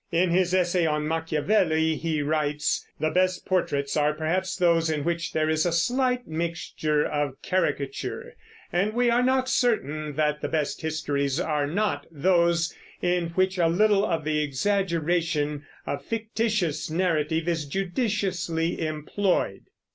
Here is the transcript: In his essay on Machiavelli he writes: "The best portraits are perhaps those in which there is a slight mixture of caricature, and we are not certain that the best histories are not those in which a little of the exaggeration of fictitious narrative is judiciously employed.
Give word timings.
In 0.11 0.31
his 0.31 0.51
essay 0.51 0.87
on 0.87 1.07
Machiavelli 1.07 1.95
he 1.95 2.23
writes: 2.23 2.87
"The 2.99 3.11
best 3.11 3.45
portraits 3.45 3.95
are 3.95 4.13
perhaps 4.15 4.55
those 4.55 4.89
in 4.89 5.03
which 5.03 5.31
there 5.31 5.47
is 5.47 5.63
a 5.63 5.71
slight 5.71 6.27
mixture 6.27 7.05
of 7.05 7.39
caricature, 7.43 8.33
and 8.73 8.95
we 8.95 9.11
are 9.11 9.21
not 9.21 9.47
certain 9.47 10.13
that 10.15 10.41
the 10.41 10.47
best 10.47 10.81
histories 10.81 11.39
are 11.39 11.67
not 11.67 12.07
those 12.09 12.73
in 13.03 13.27
which 13.35 13.59
a 13.59 13.67
little 13.67 14.03
of 14.03 14.23
the 14.23 14.41
exaggeration 14.41 15.67
of 15.85 16.03
fictitious 16.03 16.89
narrative 16.89 17.47
is 17.47 17.67
judiciously 17.67 18.83
employed. 18.83 19.65